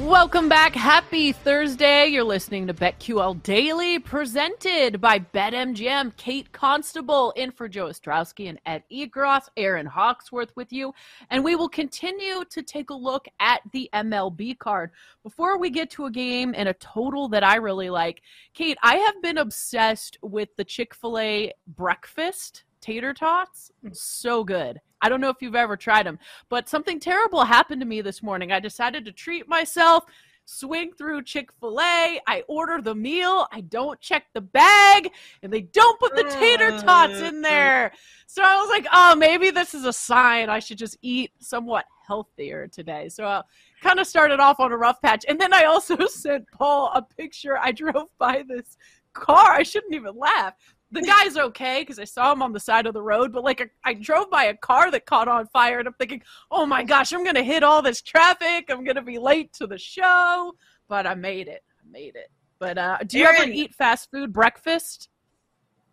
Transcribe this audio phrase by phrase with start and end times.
[0.00, 0.74] Welcome back.
[0.74, 2.08] Happy Thursday.
[2.08, 6.14] You're listening to BetQL Daily, presented by BetMGM.
[6.18, 10.92] Kate Constable in for Joe Ostrowski and Ed Egros, Erin Hawksworth with you.
[11.30, 14.90] And we will continue to take a look at the MLB card.
[15.22, 18.20] Before we get to a game and a total that I really like,
[18.52, 23.70] Kate, I have been obsessed with the Chick fil A breakfast tater tots.
[23.84, 23.96] Mm.
[23.96, 24.80] So good.
[25.02, 28.22] I don't know if you've ever tried them, but something terrible happened to me this
[28.22, 28.50] morning.
[28.50, 30.04] I decided to treat myself,
[30.46, 32.20] swing through Chick fil A.
[32.26, 33.46] I order the meal.
[33.52, 35.10] I don't check the bag,
[35.42, 37.92] and they don't put the tater tots in uh, there.
[38.26, 41.84] So I was like, oh, maybe this is a sign I should just eat somewhat
[42.06, 43.08] healthier today.
[43.08, 43.42] So I
[43.82, 45.24] kind of started off on a rough patch.
[45.28, 47.58] And then I also sent Paul a picture.
[47.58, 48.76] I drove by this
[49.12, 49.50] car.
[49.50, 50.54] I shouldn't even laugh
[50.92, 53.60] the guy's okay because I saw him on the side of the road, but like
[53.60, 56.84] a, I drove by a car that caught on fire, and I'm thinking, oh my
[56.84, 58.66] gosh, I'm gonna hit all this traffic.
[58.70, 60.52] I'm gonna be late to the show,
[60.88, 61.62] but I made it.
[61.80, 62.30] I made it.
[62.58, 65.08] But uh, do you Erin, ever eat fast food breakfast?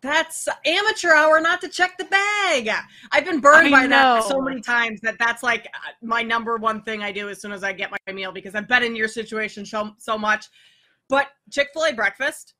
[0.00, 2.70] That's amateur hour not to check the bag.
[3.10, 5.66] I've been burned I by that so many times that that's like
[6.02, 8.68] my number one thing I do as soon as I get my meal because I've
[8.68, 10.46] been in your situation so, so much.
[11.08, 12.52] But Chick fil A breakfast,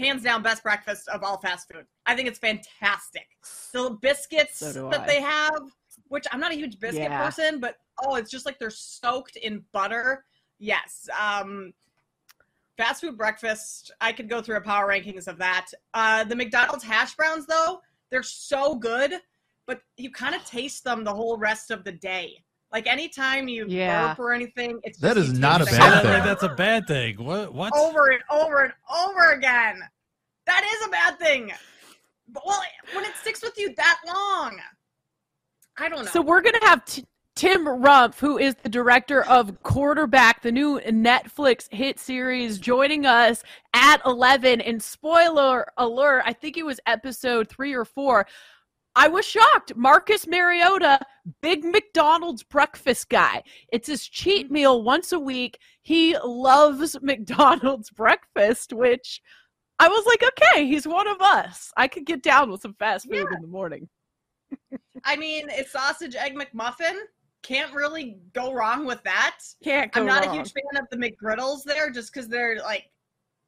[0.00, 1.86] hands down, best breakfast of all fast food.
[2.06, 3.26] I think it's fantastic.
[3.72, 5.06] The biscuits So that I.
[5.06, 5.60] they have,
[6.08, 7.24] which I'm not a huge biscuit Yeah.
[7.24, 10.24] person, but oh, it's just like they're soaked in butter.
[10.58, 11.08] Yes.
[11.20, 11.72] Um,
[12.76, 13.92] fast food breakfast.
[14.00, 15.66] I could go through a power rankings of that.
[15.94, 17.80] Uh, the McDonald's hash browns, though,
[18.10, 19.12] they're so good,
[19.66, 22.42] but you kind of taste them the whole rest of the day.
[22.72, 24.08] Like anytime you Yeah.
[24.08, 26.24] burp or anything, it's That just, is not a bad it thing.
[26.24, 27.22] that's a bad thing.
[27.24, 27.52] What?
[27.52, 27.72] What?
[27.76, 28.72] over and over and
[29.06, 29.80] over again.
[30.46, 31.52] That is a bad thing.
[32.28, 32.62] But well,
[32.94, 34.60] when it sticks with you that long,
[35.78, 36.10] I don't know.
[36.10, 37.04] So we're gonna have t-
[37.36, 43.42] Tim Rumpff, who is the director of Quarterback, the new Netflix hit series, joining us
[43.74, 44.60] at eleven.
[44.60, 48.26] And spoiler alert, I think it was episode three or four.
[48.96, 49.74] I was shocked.
[49.76, 50.98] Marcus Mariota,
[51.40, 53.42] big McDonald's breakfast guy.
[53.72, 54.54] It's his cheat mm-hmm.
[54.54, 55.58] meal once a week.
[55.82, 59.20] He loves McDonald's breakfast, which
[59.78, 61.72] I was like, okay, he's one of us.
[61.76, 63.88] I could get down with some fast food in the morning.
[65.04, 66.98] I mean, it's sausage egg McMuffin.
[67.42, 69.38] Can't really go wrong with that.
[69.64, 70.34] Can't go I'm not wrong.
[70.34, 72.90] a huge fan of the McGriddles there, just because they're like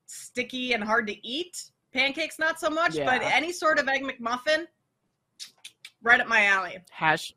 [0.06, 1.70] sticky and hard to eat.
[1.92, 4.64] Pancakes, not so much, but any sort of egg McMuffin,
[6.02, 6.78] right up my alley.
[6.90, 7.34] hash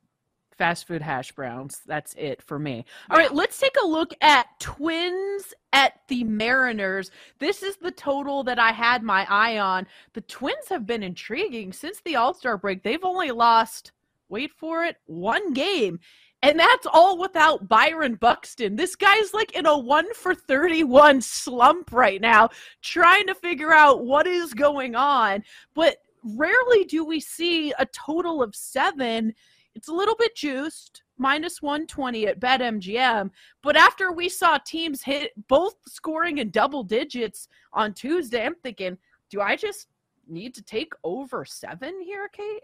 [0.58, 1.82] fast food hash browns.
[1.86, 2.86] That's it for me.
[3.10, 7.12] All right, let's take a look at Twins at the Mariners.
[7.40, 9.86] This is the total that I had my eye on.
[10.14, 12.84] The Twins have been intriguing since the All-Star break.
[12.84, 13.92] They've only lost,
[14.30, 16.00] wait for it, one game.
[16.42, 18.76] And that's all without Byron Buxton.
[18.76, 22.50] This guy's like in a 1 for 31 slump right now,
[22.84, 25.44] trying to figure out what is going on.
[25.74, 29.34] But rarely do we see a total of seven.
[29.76, 33.30] It's a little bit juiced, minus 120 at BetMGM.
[33.62, 38.98] But after we saw teams hit both scoring in double digits on Tuesday, I'm thinking,
[39.30, 39.88] do I just
[40.28, 42.64] need to take over seven here, Kate?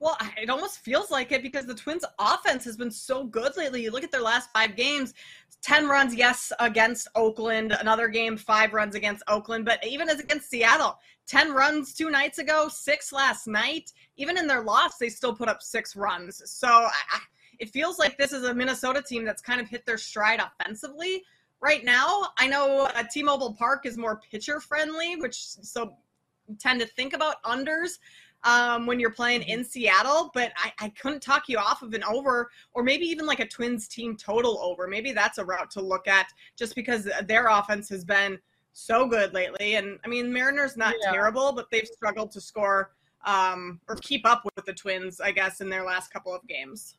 [0.00, 3.82] Well, it almost feels like it because the Twins' offense has been so good lately.
[3.82, 5.14] You look at their last five games
[5.62, 7.72] 10 runs, yes, against Oakland.
[7.80, 9.64] Another game, five runs against Oakland.
[9.64, 13.92] But even as against Seattle, 10 runs two nights ago, six last night.
[14.16, 16.42] Even in their loss, they still put up six runs.
[16.50, 17.20] So I, I-
[17.60, 21.22] it feels like this is a Minnesota team that's kind of hit their stride offensively.
[21.60, 25.94] Right now, I know uh, T-Mobile Park is more pitcher friendly, which so
[26.58, 27.98] tend to think about unders.
[28.42, 32.02] um, when you're playing in Seattle, but I, I couldn't talk you off of an
[32.04, 34.86] over or maybe even like a Twins team total over.
[34.88, 36.26] Maybe that's a route to look at
[36.58, 38.36] just because their offense has been
[38.74, 39.76] so good lately.
[39.76, 41.12] And I mean, Mariners not yeah.
[41.12, 42.90] terrible, but they've struggled to score
[43.24, 46.96] um, or keep up with the Twins, I guess, in their last couple of games.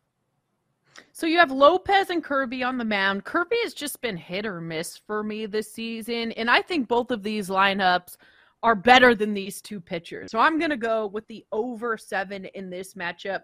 [1.12, 3.26] So you have Lopez and Kirby on the mound.
[3.26, 7.12] Kirby has just been hit or miss for me this season, and I think both
[7.12, 8.16] of these lineups
[8.64, 10.32] are better than these two pitchers.
[10.32, 13.42] So I'm going to go with the over 7 in this matchup.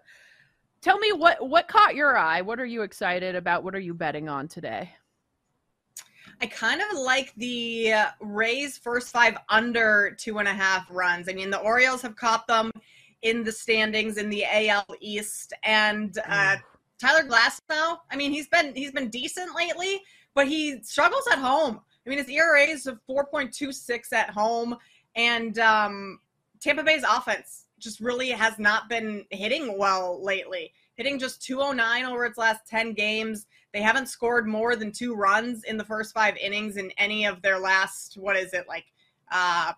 [0.80, 2.40] Tell me what what caught your eye?
[2.40, 3.62] What are you excited about?
[3.62, 4.90] What are you betting on today?
[6.42, 11.28] I kind of like the Rays first five under two and a half runs.
[11.28, 12.72] I mean, the Orioles have caught them
[13.22, 16.56] in the standings in the AL East, and uh,
[16.98, 17.98] Tyler Glasnow.
[18.10, 20.02] I mean, he's been he's been decent lately,
[20.34, 21.80] but he struggles at home.
[22.04, 24.76] I mean, his ERA is of 4.26 at home,
[25.14, 26.18] and um,
[26.58, 30.72] Tampa Bay's offense just really has not been hitting well lately.
[30.96, 33.46] Hitting just 209 over its last 10 games.
[33.72, 37.40] They haven't scored more than two runs in the first five innings in any of
[37.40, 38.84] their last, what is it, like
[39.30, 39.72] uh,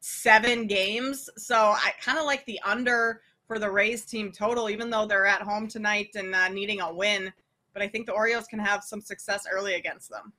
[0.00, 1.28] seven games.
[1.36, 5.26] So I kind of like the under for the Rays team total, even though they're
[5.26, 7.32] at home tonight and uh, needing a win.
[7.72, 10.32] But I think the Orioles can have some success early against them.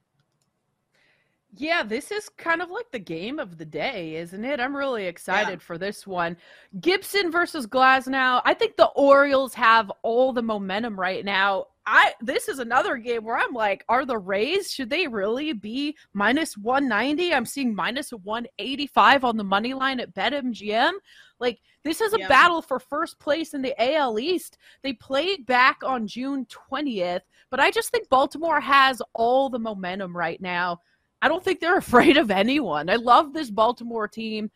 [1.55, 4.59] Yeah, this is kind of like the game of the day, isn't it?
[4.59, 5.65] I'm really excited yeah.
[5.65, 6.35] for this one.
[6.81, 8.41] Gibson versus Glasnow.
[8.43, 11.67] I think the Orioles have all the momentum right now.
[11.85, 15.95] I this is another game where I'm like, are the Rays should they really be
[16.13, 17.33] minus 190?
[17.33, 20.91] I'm seeing minus 185 on the money line at BetMGM.
[21.39, 22.27] Like this is a yeah.
[22.27, 24.57] battle for first place in the AL East.
[24.83, 30.15] They played back on June 20th, but I just think Baltimore has all the momentum
[30.15, 30.81] right now.
[31.21, 32.89] I don't think they're afraid of anyone.
[32.89, 34.51] I love this Baltimore team.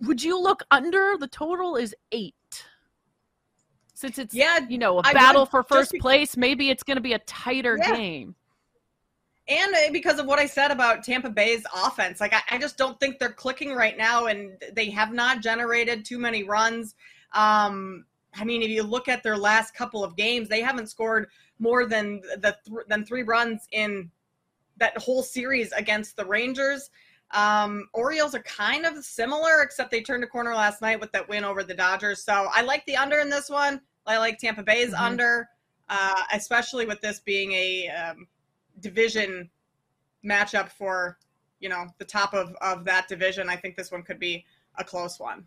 [0.00, 1.16] Would you look under?
[1.18, 2.34] The total is eight.
[3.94, 7.02] Since it's yeah, you know a I battle for first place, maybe it's going to
[7.02, 7.94] be a tighter yeah.
[7.94, 8.34] game.
[9.46, 12.78] And uh, because of what I said about Tampa Bay's offense, like I, I, just
[12.78, 16.94] don't think they're clicking right now, and they have not generated too many runs.
[17.34, 21.28] Um, I mean, if you look at their last couple of games, they haven't scored
[21.58, 24.10] more than the th- than three runs in
[24.80, 26.90] that whole series against the Rangers.
[27.30, 31.28] Um, Orioles are kind of similar, except they turned a corner last night with that
[31.28, 32.24] win over the Dodgers.
[32.24, 33.80] So I like the under in this one.
[34.06, 35.04] I like Tampa Bay's mm-hmm.
[35.04, 35.48] under,
[35.88, 38.26] uh, especially with this being a um,
[38.80, 39.48] division
[40.24, 41.18] matchup for
[41.60, 43.48] you know the top of of that division.
[43.48, 44.44] I think this one could be
[44.76, 45.46] a close one.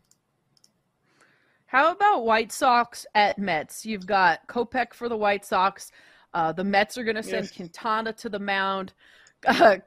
[1.65, 3.85] How about White Sox at Mets?
[3.85, 5.91] You've got Kopech for the White Sox.
[6.33, 7.51] Uh, the Mets are going to send yes.
[7.51, 8.93] Quintana to the mound
[9.45, 9.77] uh,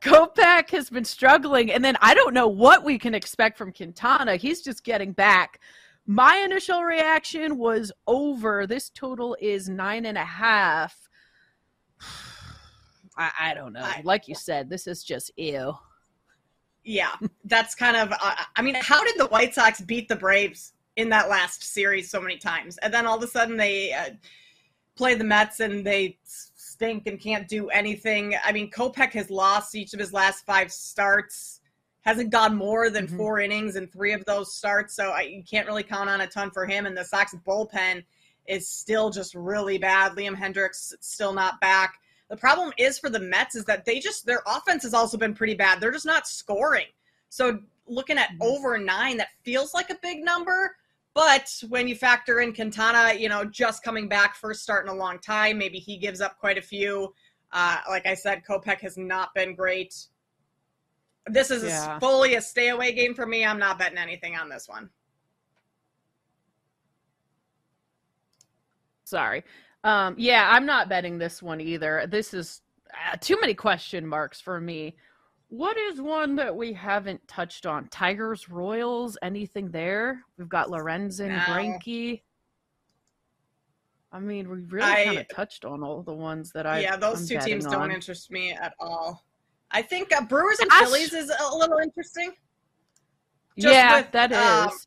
[0.71, 4.37] has been struggling, and then I don't know what we can expect from Quintana.
[4.37, 5.61] He's just getting back.
[6.07, 8.67] My initial reaction was over.
[8.67, 11.09] This total is nine and a half.
[13.19, 13.89] I, I don't know.
[14.05, 15.75] Like you said, this is just ew.
[16.85, 17.13] Yeah,
[17.45, 18.13] that's kind of.
[18.13, 22.11] Uh, I mean, how did the White Sox beat the Braves in that last series
[22.11, 24.11] so many times, and then all of a sudden they uh,
[24.97, 26.19] play the Mets and they
[26.77, 28.35] stink and can't do anything.
[28.45, 31.61] I mean, Kopech has lost each of his last five starts,
[32.03, 33.17] hasn't gone more than mm-hmm.
[33.17, 36.27] four innings in three of those starts, so I, you can't really count on a
[36.27, 36.85] ton for him.
[36.85, 38.05] And the Sox bullpen
[38.47, 40.13] is still just really bad.
[40.13, 41.95] Liam Hendriks still not back.
[42.29, 45.35] The problem is for the Mets is that they just their offense has also been
[45.35, 45.81] pretty bad.
[45.81, 46.87] They're just not scoring.
[47.31, 48.43] So looking at mm-hmm.
[48.43, 50.77] over nine, that feels like a big number
[51.17, 54.95] but when you factor in Quintana, you know, just coming back, first start in a
[54.95, 57.15] long time, maybe he gives up quite a few.
[57.53, 59.95] Uh, like I said, Kopech has not been great.
[61.27, 61.99] This is yeah.
[62.01, 63.47] fully a stay away game for me.
[63.47, 64.91] I'm not betting anything on this one.
[69.05, 69.43] Sorry.
[69.85, 72.07] Um, yeah, I'm not betting this one either.
[72.07, 72.61] This is
[72.93, 74.97] uh, too many question marks for me.
[75.49, 77.89] What is one that we haven't touched on?
[77.89, 80.23] Tigers, Royals, anything there?
[80.37, 81.55] We've got Lorenzen, no.
[84.13, 86.81] I mean, we really kind of touched on all the ones that I.
[86.81, 87.73] Yeah, those I'm two teams on.
[87.73, 89.25] don't interest me at all.
[89.71, 92.33] I think uh, Brewers and Phillies is a little interesting.
[93.59, 94.87] Just yeah, with, that um, is.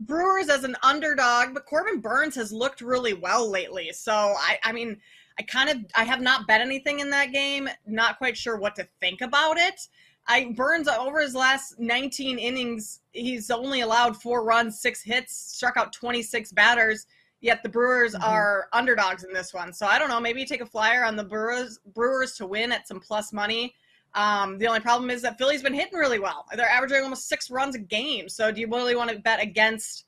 [0.00, 3.90] Brewers as an underdog, but Corbin Burnes has looked really well lately.
[3.92, 4.98] So I, I mean,
[5.38, 7.68] I kind of I have not bet anything in that game.
[7.86, 9.88] Not quite sure what to think about it.
[10.26, 15.76] I Burnes over his last 19 innings, he's only allowed four runs, six hits, struck
[15.76, 17.06] out 26 batters.
[17.40, 18.24] Yet the Brewers mm-hmm.
[18.24, 19.72] are underdogs in this one.
[19.72, 20.20] So I don't know.
[20.20, 23.74] Maybe take a flyer on the Brewers Brewers to win at some plus money.
[24.14, 26.46] Um, the only problem is that Philly's been hitting really well.
[26.56, 28.28] They're averaging almost six runs a game.
[28.28, 30.06] So do you really want to bet against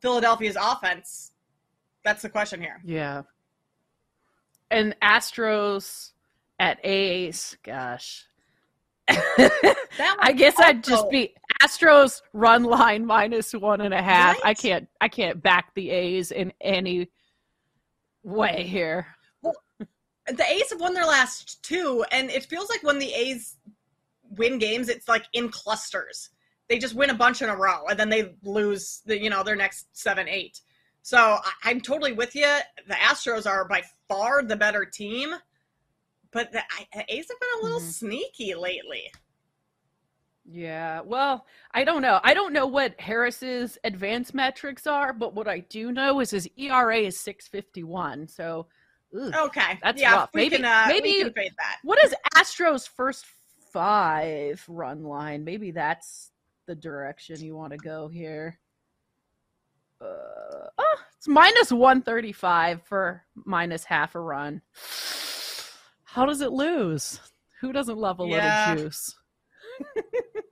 [0.00, 1.32] Philadelphia's offense?
[2.04, 2.80] That's the question here.
[2.84, 3.22] Yeah.
[4.70, 6.12] And Astros
[6.58, 8.26] at A's, gosh.
[9.08, 9.76] That
[10.20, 14.38] I guess I'd just be Astros run line minus one and a half.
[14.44, 17.08] I can't I can't back the A's in any
[18.22, 19.06] way here.
[19.42, 19.54] Well,
[20.26, 23.56] the A's have won their last two, and it feels like when the A's
[24.36, 26.30] win games, it's like in clusters.
[26.68, 29.42] They just win a bunch in a row, and then they lose the you know
[29.42, 30.60] their next seven, eight.
[31.02, 32.46] So I, I'm totally with you.
[32.86, 35.34] The Astros are by far the better team,
[36.30, 37.92] but the, I, A's have been a little Mhm.
[37.92, 39.10] sneaky lately.
[40.52, 42.18] Yeah, well, I don't know.
[42.24, 46.48] I don't know what Harris's advanced metrics are, but what I do know is his
[46.56, 48.26] ERA is 651.
[48.26, 48.66] So,
[49.16, 49.32] ugh.
[49.46, 50.30] Okay, That's yeah, rough.
[50.34, 51.78] Maybe- can uh, maybe- we can fade that.
[51.84, 53.26] what is Astros first
[53.72, 55.44] five run line?
[55.44, 56.32] Maybe that's
[56.66, 58.58] the direction you want to go here.
[60.00, 64.62] Uh, oh, it's minus 135 for minus half a run.
[66.04, 67.20] How does it lose?
[67.60, 68.70] Who doesn't love a Yeah.
[68.72, 69.14] little juice?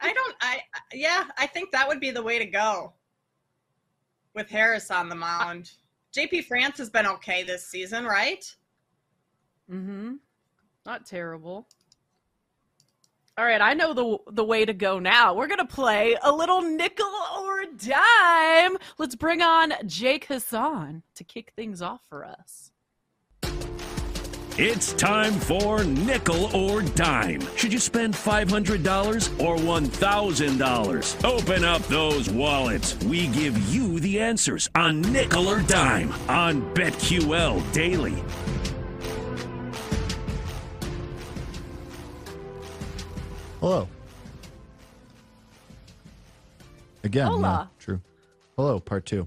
[0.01, 0.37] I don't.
[0.41, 0.61] I
[0.93, 1.25] yeah.
[1.37, 2.93] I think that would be the way to go.
[4.35, 5.73] With Harris on the mound,
[6.17, 8.45] JP France has been okay this season, right?
[9.71, 10.15] Mm-hmm.
[10.87, 11.67] Not terrible.
[13.37, 15.35] All right, I know the the way to go now.
[15.35, 17.07] We're gonna play a little nickel
[17.79, 18.77] or dime.
[18.99, 22.73] Let's bring on Jake Hassan to kick things off for us.
[24.61, 27.41] It's time for Nickel or Dime.
[27.55, 31.25] Should you spend $500 or $1,000?
[31.25, 32.97] Open up those wallets.
[33.05, 38.21] We give you the answers on Nickel or Dime on BetQL Daily.
[43.61, 43.89] Hello.
[47.09, 47.71] Again, no, Hola.
[47.79, 48.03] true.
[48.55, 49.27] Hello, part two.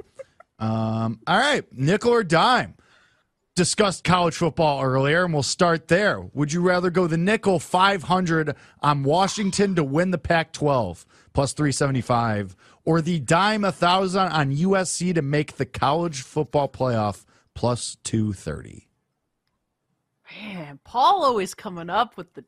[0.59, 2.75] um, all right, nickel or dime.
[3.55, 6.21] Discussed college football earlier, and we'll start there.
[6.21, 11.53] Would you rather go the nickel 500 on Washington to win the Pac 12 plus
[11.53, 18.87] 375, or the dime 1,000 on USC to make the college football playoff plus 230?
[20.39, 22.45] Man, Paul always coming up with the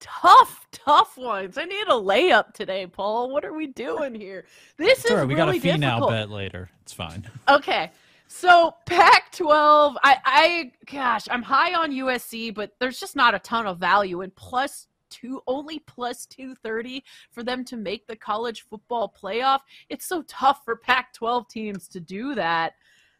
[0.00, 1.58] tough, tough ones.
[1.58, 3.30] I need a layup today, Paul.
[3.30, 4.44] What are we doing here?
[4.76, 5.28] This It's is right.
[5.28, 6.10] We got a Finau difficult.
[6.10, 6.70] bet later.
[6.82, 7.28] It's fine.
[7.48, 7.90] Okay.
[8.34, 13.66] So Pac-12, I, I, gosh, I'm high on USC, but there's just not a ton
[13.66, 14.22] of value.
[14.22, 19.60] And plus two, only plus 230 for them to make the college football playoff.
[19.90, 22.72] It's so tough for Pac-12 teams to do that.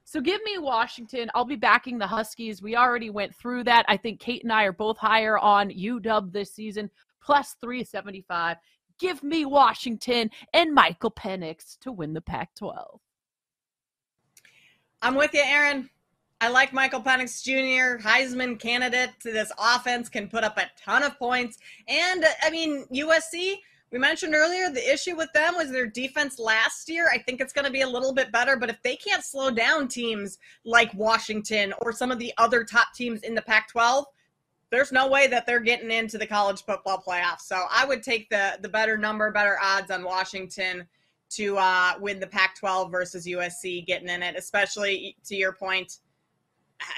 [0.05, 1.31] So give me Washington.
[1.35, 2.63] I'll be backing the Huskies.
[2.63, 3.85] We already went through that.
[3.89, 6.91] I think Kate and I are both higher on UW this season,
[7.23, 8.57] plus 375.
[8.99, 13.01] Give me Washington and Michael Penix to win the Pac 12.
[15.01, 15.91] I'm with you, Erin.
[16.41, 21.17] I like Michael Penix Jr., Heisman candidate this offense, can put up a ton of
[21.19, 21.59] points.
[21.87, 23.57] And I mean, USC,
[23.93, 27.09] we mentioned earlier, the issue with them was their defense last year.
[27.13, 29.51] I think it's going to be a little bit better, but if they can't slow
[29.51, 34.07] down teams like Washington or some of the other top teams in the Pac 12,
[34.73, 37.43] there's no way that they're getting into the college football playoffs.
[37.43, 40.89] So I would take the the better number, better odds on Washington
[41.31, 45.99] to uh, win the Pac-12 versus USC getting in it, especially to your point.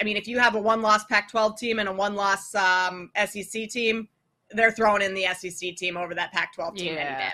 [0.01, 4.09] I mean, if you have a one-loss Pac-12 team and a one-loss um, SEC team,
[4.51, 7.33] they're throwing in the SEC team over that Pac-12 team any day.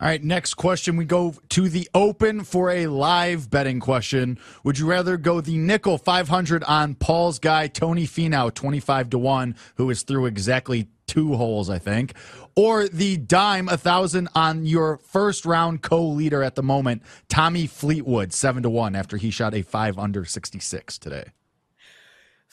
[0.00, 0.96] All right, next question.
[0.96, 4.40] We go to the open for a live betting question.
[4.64, 9.54] Would you rather go the nickel 500 on Paul's guy, Tony Finau, 25 to 1,
[9.76, 12.14] who is through exactly two holes, I think,
[12.56, 18.32] or the dime 1,000 on your first round co leader at the moment, Tommy Fleetwood,
[18.32, 21.26] 7 to 1, after he shot a 5 under 66 today?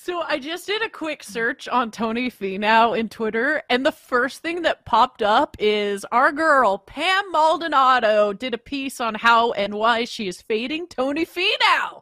[0.04, 4.42] So I just did a quick search on Tony Finau in Twitter, and the first
[4.42, 9.76] thing that popped up is our girl Pam Maldonado did a piece on how and
[9.76, 12.02] why she is fading Tony Finau.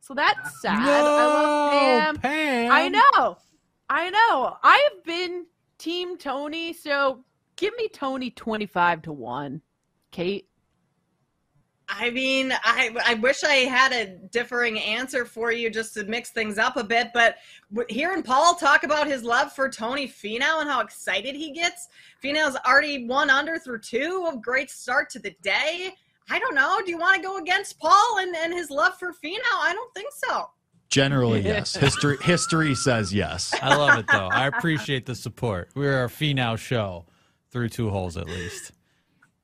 [0.00, 0.88] So that's sad.
[0.88, 2.16] I love Pam.
[2.16, 2.72] Pam.
[2.72, 3.36] I know.
[3.90, 4.56] I know.
[4.62, 5.44] I have been
[5.76, 7.24] team Tony, so
[7.56, 9.60] give me Tony 25 to 1.
[10.12, 10.48] Kate.
[11.88, 16.30] I mean, I I wish I had a differing answer for you just to mix
[16.30, 17.36] things up a bit, but
[17.88, 21.88] hearing Paul talk about his love for Tony Finau and how excited he gets,
[22.22, 25.94] Finau's already one under through two, a great start to the day.
[26.30, 26.80] I don't know.
[26.84, 29.40] Do you want to go against Paul and, and his love for Finau?
[29.60, 30.48] I don't think so.
[30.88, 31.74] Generally, yes.
[31.74, 33.54] History history says yes.
[33.60, 34.28] I love it though.
[34.32, 35.68] I appreciate the support.
[35.74, 37.06] We're a Finau show
[37.50, 38.72] through two holes at least.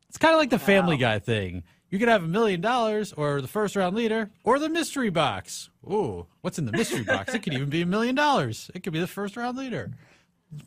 [0.08, 1.62] It's kind of like the Family Guy thing.
[1.90, 5.70] You could have a million dollars, or the first round leader, or the mystery box.
[5.84, 7.34] Ooh, what's in the mystery box?
[7.34, 8.70] It could even be a million dollars.
[8.74, 9.90] It could be the first round leader.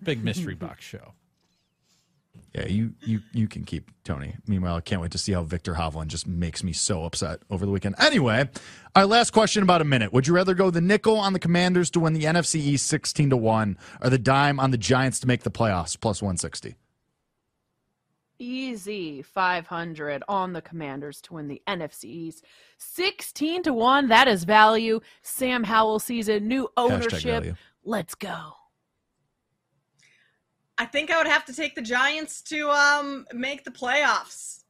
[0.04, 1.14] Big mystery box show.
[2.54, 4.36] Yeah, you you you can keep Tony.
[4.48, 7.66] Meanwhile, I can't wait to see how Viktor Hovland just makes me so upset over
[7.66, 7.96] the weekend.
[7.98, 8.48] Anyway,
[8.96, 10.14] our last question about a minute.
[10.14, 13.30] Would you rather go the nickel on the Commanders to win the NFC East sixteen
[13.32, 16.76] to one, or the dime on the Giants to make the playoffs plus one sixty?
[18.44, 22.46] Easy 500 on the Commanders to win the NFC East.
[22.78, 24.10] 16 to 1.
[24.10, 25.00] That is value.
[25.22, 27.56] Sam Howell season, new ownership.
[27.86, 28.54] Let's go.
[30.78, 34.64] I think I would have to take the Giants to um, make the playoffs,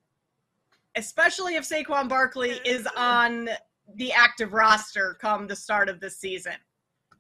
[0.96, 3.50] especially if Saquon Barkley is on
[3.96, 6.54] the active roster come the start of this season.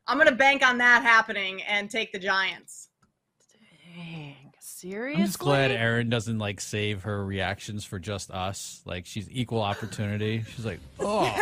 [0.05, 2.89] I'm going to bank on that happening and take the Giants.
[3.95, 4.23] Dang.
[4.65, 5.22] Seriously?
[5.22, 8.82] I'm just glad Erin doesn't like save her reactions for just us.
[8.86, 10.46] Like she's equal opportunity.
[10.55, 11.36] She's like, oh.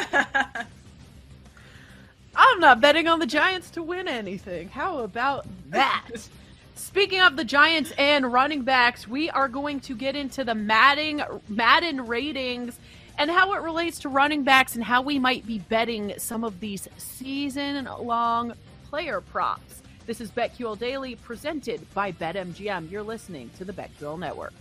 [2.35, 4.69] I'm not betting on the Giants to win anything.
[4.69, 6.09] How about that?
[6.75, 11.23] Speaking of the Giants and running backs, we are going to get into the Madden,
[11.47, 12.79] Madden ratings
[13.19, 16.59] and how it relates to running backs and how we might be betting some of
[16.59, 18.53] these season long
[18.89, 19.80] player props.
[20.11, 22.91] This is BetQL Daily presented by BetMGM.
[22.91, 24.51] You're listening to the BetQL Network.